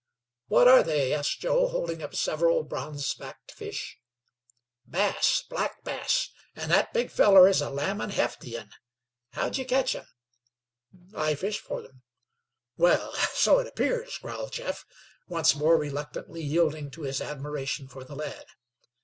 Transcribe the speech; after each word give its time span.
"What 0.47 0.67
are 0.67 0.81
they?" 0.81 1.13
asked 1.13 1.41
Joe, 1.41 1.67
holding 1.67 2.01
up 2.01 2.15
several 2.15 2.63
bronze 2.63 3.13
backed 3.13 3.51
fish. 3.51 3.99
"Bass 4.83 5.43
black 5.47 5.83
bass, 5.83 6.31
an' 6.55 6.69
thet 6.69 6.91
big 6.91 7.11
feller 7.11 7.47
is 7.47 7.61
a 7.61 7.69
lammin' 7.69 8.09
hefty 8.09 8.57
'un. 8.57 8.71
How'd 9.33 9.57
ye 9.59 9.63
ketch 9.63 9.93
'em?" 9.93 10.07
"I 11.15 11.35
fished 11.35 11.61
for 11.61 11.83
them." 11.83 12.01
"Wal, 12.77 13.13
so 13.35 13.59
it 13.59 13.75
'pears," 13.75 14.17
growled 14.17 14.53
Jeff, 14.53 14.87
once 15.27 15.53
more 15.53 15.77
reluctantly 15.77 16.41
yielding 16.41 16.89
to 16.89 17.03
his 17.03 17.21
admiration 17.21 17.87
for 17.87 18.03
the 18.03 18.15
lad. 18.15 18.47